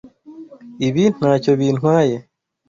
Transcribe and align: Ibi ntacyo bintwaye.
Ibi 0.87 1.03
ntacyo 1.15 1.51
bintwaye. 1.59 2.17